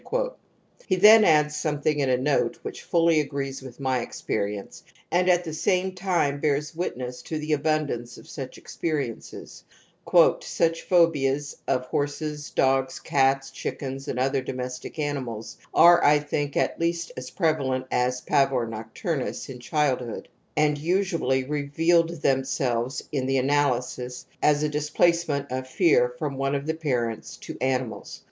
[0.87, 4.81] He then adds something in a note which fully agrees with my experience
[5.11, 9.63] and at the same time bears witness to the abimdance of such experiences:"
[10.41, 16.79] such phobias (of horses, dogs, cats, chickens and other domestic animals) are, I think, at
[16.79, 20.27] least as prevalent as pavor noclurnus in childhood,
[20.57, 26.73] and usually reveal themselves in the analysis as aklisplaceixient of fear from one of the
[26.73, 28.19] parents to animals.